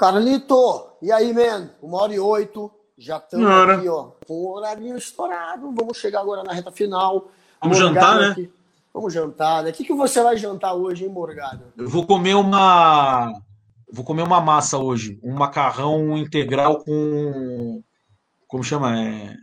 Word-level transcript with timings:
Carlito, 0.00 0.96
e 1.02 1.12
aí, 1.12 1.30
man? 1.34 1.68
Uma 1.82 2.00
hora 2.00 2.14
e 2.14 2.18
oito. 2.18 2.70
Já 2.96 3.18
estamos 3.18 3.46
aqui, 3.46 3.86
ó, 3.86 4.12
com 4.26 4.32
o 4.32 4.56
horário 4.56 4.96
estourado. 4.96 5.70
Vamos 5.76 5.98
chegar 5.98 6.20
agora 6.22 6.42
na 6.42 6.54
reta 6.54 6.72
final. 6.72 7.28
Vamos 7.60 7.76
jantar, 7.76 8.18
né? 8.18 8.28
Aqui. 8.28 8.50
Vamos 8.94 9.12
jantar, 9.12 9.62
né? 9.62 9.68
O 9.68 9.72
que, 9.74 9.84
que 9.84 9.92
você 9.92 10.22
vai 10.22 10.38
jantar 10.38 10.72
hoje, 10.72 11.04
hein, 11.04 11.10
Morgado? 11.10 11.64
Eu 11.76 11.86
vou 11.86 12.06
comer 12.06 12.34
uma. 12.34 13.30
Vou 13.92 14.02
comer 14.02 14.22
uma 14.22 14.40
massa 14.40 14.78
hoje. 14.78 15.20
Um 15.22 15.34
macarrão 15.34 16.16
integral 16.16 16.82
com. 16.82 17.82
Como 18.48 18.64
chama? 18.64 18.98
É... 18.98 19.36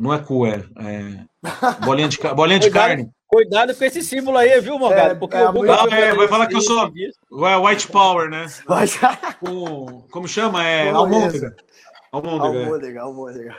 Não 0.00 0.14
é 0.14 0.20
cu, 0.20 0.46
é. 0.46 0.64
é... 0.78 1.84
Bolinha 1.84 2.08
de, 2.08 2.18
bolinha 2.34 2.58
de 2.58 2.70
carne. 2.72 3.10
Cuidado 3.30 3.72
com 3.76 3.84
esse 3.84 4.02
símbolo 4.02 4.38
aí, 4.38 4.60
viu, 4.60 4.76
Morgado? 4.76 5.12
É, 5.12 5.14
Porque 5.14 5.36
é, 5.36 5.48
o 5.48 5.52
Google 5.52 5.72
ah, 5.72 5.86
é, 5.94 6.12
vai 6.12 6.26
falar 6.26 6.48
que 6.48 6.56
eu 6.56 6.60
sou 6.60 6.92
white 7.30 7.86
power, 7.86 8.28
né? 8.28 8.46
Com, 9.38 10.02
como 10.10 10.26
chama? 10.26 10.66
É 10.66 10.90
almôndega. 10.90 11.54
Almôndega, 12.10 13.02
almôndega. 13.02 13.56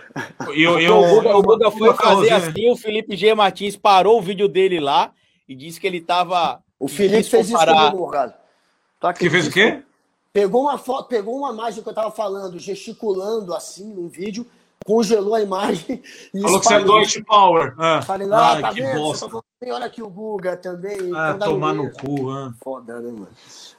E 0.53 0.61
eu, 0.61 0.77
eu, 0.77 0.97
o 0.97 1.15
Guga, 1.15 1.37
o 1.37 1.41
Guga 1.41 1.71
foi 1.71 1.93
fazer 1.93 2.31
assim, 2.31 2.69
o 2.69 2.75
Felipe 2.75 3.15
G. 3.15 3.33
Martins 3.33 3.77
parou 3.77 4.19
o 4.19 4.21
vídeo 4.21 4.49
dele 4.49 4.77
lá 4.77 5.13
e 5.47 5.55
disse 5.55 5.79
que 5.79 5.87
ele 5.87 5.99
estava. 5.99 6.61
O 6.77 6.89
Felipe 6.89 7.23
fez 7.23 7.49
isso 7.49 7.57
comigo, 7.57 7.97
Morgado. 7.97 8.33
Tá 8.99 9.13
que 9.13 9.29
fez 9.29 9.47
o 9.47 9.51
quê? 9.51 9.81
Pegou 10.33 10.63
uma 10.63 10.77
foto, 10.77 11.07
pegou 11.07 11.37
uma 11.37 11.53
imagem 11.53 11.81
que 11.81 11.87
eu 11.87 11.93
tava 11.93 12.11
falando, 12.11 12.59
gesticulando 12.59 13.53
assim 13.53 13.93
no 13.93 14.09
vídeo, 14.09 14.45
congelou 14.85 15.35
a 15.35 15.41
imagem 15.41 16.01
e 16.33 16.41
Falou 16.41 16.59
que 16.59 16.65
você 16.65 16.73
é 16.75 16.83
Deutsche 16.83 17.23
Power. 17.23 17.73
Ah. 17.77 18.01
Falei, 18.01 18.27
ah, 18.31 18.61
tá 18.61 18.69
que 18.73 18.81
vendo? 18.81 18.99
Bosta. 18.99 19.27
Olha 19.63 19.85
aqui 19.85 20.01
o 20.01 20.09
Guga 20.09 20.57
também. 20.57 21.11
Ah, 21.15 21.35
tomar 21.39 21.73
no 21.73 21.91
cu, 21.91 22.29
ah. 22.31 22.53
Foda, 22.63 22.99
né, 22.99 23.11
mano? 23.11 23.29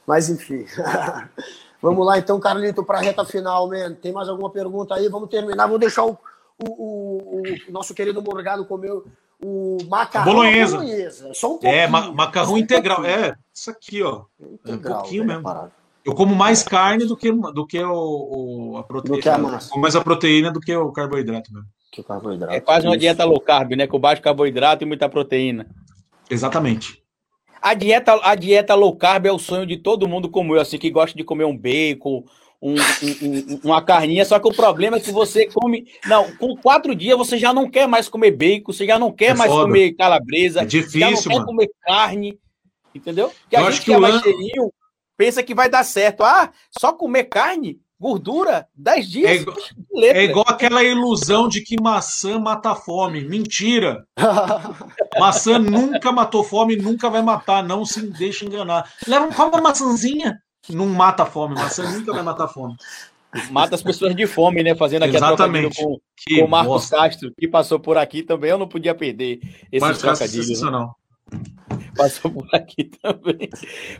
Mas 0.07 0.29
enfim. 0.29 0.65
Vamos 1.81 2.05
lá, 2.05 2.17
então, 2.17 2.39
Carlito, 2.39 2.83
para 2.83 2.99
a 2.99 3.01
reta 3.01 3.25
final, 3.25 3.67
man. 3.67 3.93
Tem 3.95 4.13
mais 4.13 4.29
alguma 4.29 4.49
pergunta 4.49 4.95
aí? 4.95 5.09
Vamos 5.09 5.29
terminar. 5.29 5.67
Vou 5.67 5.77
deixar 5.77 6.05
o, 6.05 6.17
o, 6.57 6.69
o, 6.69 7.43
o 7.67 7.71
nosso 7.71 7.93
querido 7.93 8.21
Morgado 8.21 8.65
comer 8.65 8.93
o 9.43 9.77
macarrão 9.89 10.33
bolonhesa. 10.33 10.77
bolonhesa. 10.77 11.33
Só 11.33 11.47
um 11.47 11.51
pouquinho. 11.51 11.73
É, 11.73 11.87
ma 11.87 12.11
macarrão 12.13 12.57
integral. 12.57 13.03
É, 13.03 13.35
isso 13.53 13.69
aqui, 13.69 14.01
ó. 14.01 14.23
Integral, 14.39 14.95
é 14.95 14.97
um 14.97 15.01
pouquinho 15.01 15.25
mesmo. 15.25 15.71
Eu 16.05 16.13
como 16.13 16.35
mais 16.35 16.63
carne 16.63 17.05
do 17.05 17.15
que, 17.15 17.31
do 17.31 17.65
que 17.65 17.81
o, 17.81 18.73
o 18.73 18.77
a 18.77 18.83
proteína. 18.83 19.17
Do 19.17 19.21
que 19.21 19.29
a 19.29 19.37
massa. 19.37 19.69
Como 19.69 19.81
mais 19.81 19.95
a 19.95 20.01
proteína 20.01 20.51
do 20.51 20.59
que 20.59 20.75
o 20.75 20.91
carboidrato 20.91 21.53
mesmo. 21.53 21.67
Que 21.91 22.01
o 22.01 22.03
carboidrato. 22.03 22.53
É 22.53 22.59
quase 22.59 22.85
uma 22.85 22.97
dieta 22.97 23.23
low 23.23 23.39
carb, 23.39 23.71
né? 23.71 23.87
Com 23.87 23.99
baixo 23.99 24.21
carboidrato 24.21 24.83
e 24.83 24.87
muita 24.87 25.07
proteína. 25.07 25.67
Exatamente. 26.29 27.01
A 27.61 27.73
dieta, 27.73 28.19
a 28.21 28.35
dieta 28.35 28.75
low 28.75 28.95
carb 28.95 29.25
é 29.25 29.31
o 29.31 29.39
sonho 29.39 29.65
de 29.65 29.77
todo 29.77 30.07
mundo 30.07 30.29
como 30.29 30.53
eu, 30.55 30.59
assim, 30.59 30.77
que 30.77 30.89
gosta 30.89 31.17
de 31.17 31.23
comer 31.23 31.45
um 31.45 31.57
bacon, 31.57 32.25
um, 32.61 32.75
um, 32.75 33.59
uma 33.63 33.81
carninha, 33.81 34.25
só 34.25 34.39
que 34.39 34.47
o 34.47 34.53
problema 34.53 34.97
é 34.97 34.99
que 34.99 35.11
você 35.11 35.47
come. 35.47 35.87
Não, 36.05 36.35
com 36.37 36.55
quatro 36.57 36.93
dias 36.93 37.17
você 37.17 37.37
já 37.37 37.53
não 37.53 37.69
quer 37.69 37.87
mais 37.87 38.09
comer 38.09 38.31
bacon, 38.31 38.73
você 38.73 38.85
já 38.85 38.99
não 38.99 39.11
quer 39.11 39.31
é 39.31 39.33
mais 39.33 39.51
foda. 39.51 39.65
comer 39.65 39.93
calabresa, 39.93 40.61
é 40.61 40.65
difícil, 40.65 40.99
já 40.99 41.11
não 41.11 41.21
quer 41.21 41.29
mano. 41.29 41.45
comer 41.45 41.69
carne, 41.81 42.39
entendeu? 42.93 43.31
Que 43.49 43.55
eu 43.55 43.65
a 43.65 43.71
gente 43.71 43.79
que, 43.79 43.85
que 43.85 43.93
é 43.93 43.99
mais 43.99 44.21
cheirinho, 44.21 44.73
pensa 45.17 45.43
que 45.43 45.55
vai 45.55 45.69
dar 45.69 45.83
certo. 45.83 46.23
Ah, 46.23 46.51
só 46.77 46.93
comer 46.93 47.25
carne? 47.25 47.79
Gordura, 47.99 48.67
10 48.75 49.07
dias. 49.09 49.31
É 49.31 49.35
igual, 49.35 49.57
é 49.95 50.23
igual, 50.25 50.45
aquela 50.45 50.83
ilusão 50.83 51.47
de 51.47 51.61
que 51.61 51.81
maçã 51.81 52.37
mata 52.37 52.75
fome. 52.75 53.23
Mentira! 53.23 54.05
maçã 55.17 55.57
nunca 55.57 56.11
matou 56.11 56.43
fome, 56.43 56.75
nunca 56.75 57.09
vai 57.09 57.21
matar. 57.21 57.63
Não 57.63 57.85
se 57.85 58.05
deixe 58.05 58.45
enganar. 58.45 58.91
Leva 59.07 59.27
uma 59.45 59.61
maçãzinha. 59.61 60.37
Não 60.69 60.85
mata 60.87 61.25
fome. 61.25 61.55
Maçã 61.55 61.89
nunca 61.89 62.11
vai 62.11 62.23
matar 62.23 62.49
fome. 62.49 62.75
Mata 63.49 63.75
as 63.75 63.81
pessoas 63.81 64.13
de 64.15 64.27
fome, 64.27 64.61
né? 64.61 64.75
Fazendo 64.75 65.03
aqui 65.03 65.15
Exatamente. 65.15 65.79
a 65.79 65.83
com, 65.83 65.97
com 66.27 66.45
o 66.45 66.47
Marcos 66.49 66.73
bosta. 66.73 66.97
Castro, 66.97 67.31
que 67.39 67.47
passou 67.47 67.79
por 67.79 67.97
aqui 67.97 68.21
também. 68.21 68.51
Eu 68.51 68.57
não 68.57 68.67
podia 68.67 68.93
perder 68.93 69.39
esse 69.71 69.79
Marcos 69.79 70.01
trocadilhos. 70.01 70.49
Castro, 70.49 70.71
né? 70.71 70.89
Passou 71.97 72.31
por 72.31 72.47
aqui 72.53 72.85
também. 72.85 73.49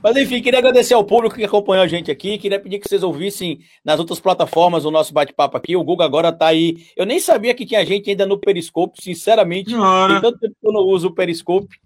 Mas 0.01 0.17
enfim, 0.17 0.41
queria 0.41 0.59
agradecer 0.59 0.93
ao 0.93 1.03
público 1.03 1.35
que 1.35 1.43
acompanhou 1.43 1.83
a 1.83 1.87
gente 1.87 2.09
aqui. 2.09 2.37
Queria 2.37 2.59
pedir 2.59 2.79
que 2.79 2.89
vocês 2.89 3.03
ouvissem 3.03 3.59
nas 3.85 3.99
outras 3.99 4.19
plataformas 4.19 4.85
o 4.85 4.91
nosso 4.91 5.13
bate-papo 5.13 5.57
aqui. 5.57 5.75
O 5.75 5.83
Google 5.83 6.05
agora 6.05 6.31
tá 6.31 6.47
aí. 6.47 6.85
Eu 6.95 7.05
nem 7.05 7.19
sabia 7.19 7.53
que 7.53 7.65
tinha 7.65 7.85
gente 7.85 8.09
ainda 8.09 8.25
no 8.25 8.37
Periscope, 8.37 9.01
sinceramente. 9.01 9.71
Tem 9.71 10.21
tanto 10.21 10.39
tempo 10.39 10.55
que 10.59 10.67
eu 10.67 10.73
não 10.73 10.81
uso 10.81 11.07
o 11.07 11.13
Periscope. 11.13 11.79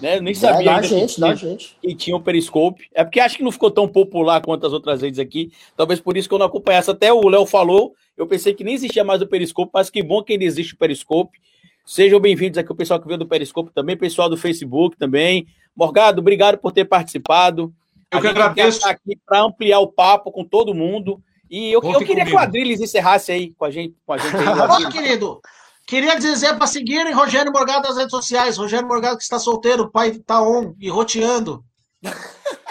Né? 0.00 0.18
Eu 0.18 0.22
nem 0.22 0.34
sabia. 0.34 0.72
Dá, 0.72 0.82
gente, 0.82 1.14
que, 1.14 1.20
dá 1.20 1.34
gente. 1.34 1.76
Que 1.82 1.94
tinha 1.94 2.16
o 2.16 2.20
Periscope. 2.20 2.88
É 2.94 3.02
porque 3.04 3.20
acho 3.20 3.36
que 3.36 3.42
não 3.42 3.52
ficou 3.52 3.70
tão 3.70 3.88
popular 3.88 4.40
quanto 4.40 4.66
as 4.66 4.72
outras 4.72 5.00
vezes 5.00 5.18
aqui. 5.18 5.50
Talvez 5.76 6.00
por 6.00 6.16
isso 6.16 6.28
que 6.28 6.34
eu 6.34 6.38
não 6.38 6.46
acompanhasse. 6.46 6.90
Até 6.90 7.12
o 7.12 7.28
Léo 7.28 7.46
falou. 7.46 7.94
Eu 8.16 8.26
pensei 8.26 8.52
que 8.52 8.64
nem 8.64 8.74
existia 8.74 9.04
mais 9.04 9.22
o 9.22 9.26
Periscope, 9.26 9.70
mas 9.72 9.90
que 9.90 10.02
bom 10.02 10.22
que 10.22 10.32
ele 10.32 10.44
existe 10.44 10.74
o 10.74 10.78
Periscope. 10.78 11.38
Sejam 11.88 12.20
bem-vindos 12.20 12.58
aqui 12.58 12.70
o 12.70 12.74
pessoal 12.74 13.00
que 13.00 13.06
veio 13.06 13.18
do 13.18 13.26
Periscope 13.26 13.72
também, 13.72 13.96
pessoal 13.96 14.28
do 14.28 14.36
Facebook 14.36 14.94
também. 14.98 15.46
Morgado, 15.74 16.20
obrigado 16.20 16.58
por 16.58 16.70
ter 16.70 16.84
participado. 16.84 17.72
Eu 18.12 18.18
a 18.18 18.20
que 18.20 18.26
agradeço. 18.26 18.76
Estar 18.76 18.90
aqui 18.90 19.18
para 19.24 19.40
ampliar 19.40 19.80
o 19.80 19.90
papo 19.90 20.30
com 20.30 20.44
todo 20.44 20.74
mundo. 20.74 21.18
E 21.50 21.72
eu, 21.72 21.80
eu 21.82 21.98
queria 22.00 22.08
comigo. 22.08 22.26
que 22.26 22.34
o 22.34 22.38
Adriles 22.38 22.82
encerrasse 22.82 23.32
aí 23.32 23.54
com 23.54 23.64
a 23.64 23.70
gente. 23.70 23.96
Com 24.04 24.12
a 24.12 24.18
gente 24.18 24.36
aí, 24.36 24.86
querido, 24.92 25.40
queria 25.86 26.18
dizer 26.18 26.58
para 26.58 26.66
seguirem 26.66 27.14
Rogério 27.14 27.50
Morgado 27.50 27.88
nas 27.88 27.96
redes 27.96 28.10
sociais. 28.10 28.58
Rogério 28.58 28.86
Morgado 28.86 29.16
que 29.16 29.22
está 29.22 29.38
solteiro, 29.38 29.84
o 29.84 29.90
pai 29.90 30.08
está 30.10 30.42
on 30.42 30.74
e 30.78 30.90
roteando. 30.90 31.64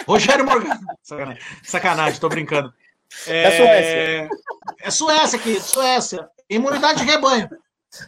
Rogério 0.06 0.44
Morgado. 0.44 0.78
Sacanagem, 1.02 1.42
Sacanagem 1.64 2.20
tô 2.20 2.28
brincando. 2.28 2.72
É, 3.26 3.42
é 3.42 3.50
Suécia. 3.50 4.28
É 4.80 4.90
Suécia 4.92 5.38
aqui, 5.40 5.60
Suécia. 5.60 6.28
Imunidade 6.48 7.00
de 7.00 7.04
rebanho. 7.04 7.48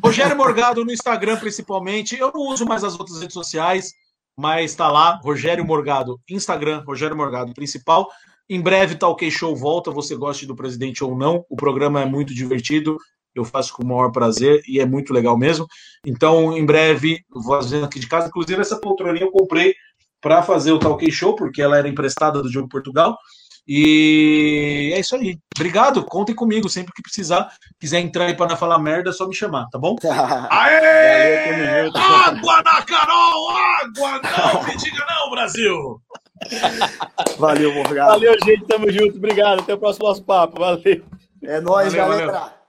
Rogério 0.03 0.37
Morgado 0.37 0.85
no 0.85 0.93
Instagram, 0.93 1.39
principalmente. 1.39 2.19
Eu 2.19 2.33
não 2.33 2.43
uso 2.49 2.67
mais 2.67 2.85
as 2.85 2.99
outras 2.99 3.21
redes 3.21 3.35
sociais, 3.35 3.93
mas 4.37 4.73
está 4.73 4.91
lá, 4.91 5.21
Rogério 5.23 5.65
Morgado, 5.65 6.21
Instagram, 6.29 6.83
Rogério 6.87 7.17
Morgado, 7.17 7.53
principal. 7.55 8.09
Em 8.49 8.61
breve, 8.61 8.97
Talk 8.97 9.31
Show 9.31 9.55
volta, 9.55 9.91
você 9.91 10.17
goste 10.17 10.45
do 10.47 10.57
presidente 10.57 11.05
ou 11.05 11.17
não. 11.17 11.45
O 11.49 11.57
programa 11.57 12.03
é 12.03 12.05
muito 12.05 12.35
divertido, 12.35 12.97
eu 13.35 13.45
faço 13.45 13.73
com 13.73 13.83
o 13.83 13.87
maior 13.87 14.11
prazer 14.11 14.61
e 14.67 14.81
é 14.81 14.87
muito 14.87 15.13
legal 15.13 15.39
mesmo. 15.39 15.67
Então, 16.05 16.57
em 16.57 16.65
breve, 16.65 17.25
vou 17.31 17.57
fazendo 17.57 17.85
aqui 17.85 18.01
de 18.01 18.09
casa. 18.09 18.29
Inclusive, 18.29 18.61
essa 18.61 18.81
poltroninha 18.81 19.25
eu 19.25 19.31
comprei 19.31 19.75
para 20.21 20.43
fazer 20.43 20.73
o 20.73 20.79
Talk 20.79 21.11
Show, 21.11 21.35
porque 21.35 21.63
ela 21.63 21.79
era 21.79 21.89
emprestada 21.89 22.43
do 22.43 22.51
Diogo 22.51 22.69
Portugal. 22.69 23.17
E 23.67 24.93
é 24.95 25.01
isso 25.01 25.15
aí. 25.17 25.39
Obrigado, 25.57 26.05
contem 26.05 26.35
comigo 26.35 26.69
sempre 26.69 26.93
que 26.93 27.03
precisar. 27.03 27.53
Quiser 27.79 28.01
entrar 28.01 28.27
aí 28.27 28.37
para 28.37 28.51
não 28.51 28.57
falar 28.57 28.79
merda, 28.79 29.11
é 29.11 29.13
só 29.13 29.27
me 29.27 29.35
chamar, 29.35 29.67
tá 29.71 29.79
bom? 29.79 29.97
Aê! 30.51 31.91
água 31.95 32.63
na 32.63 32.83
Carol! 32.83 33.51
Água! 33.51 34.21
Não 34.55 34.65
me 34.65 34.77
diga 34.77 35.05
não, 35.09 35.31
Brasil! 35.31 36.01
Valeu, 37.39 37.75
Morgado. 37.75 38.13
Valeu, 38.13 38.35
gente. 38.45 38.65
Tamo 38.67 38.91
junto. 38.91 39.17
Obrigado. 39.17 39.61
Até 39.61 39.75
o 39.75 39.79
próximo 39.79 40.09
nosso 40.09 40.25
papo. 40.25 40.59
Valeu. 40.59 41.05
É 41.43 41.61
nóis, 41.61 41.93
valeu, 41.93 42.09
galera. 42.09 42.33
Valeu. 42.33 42.60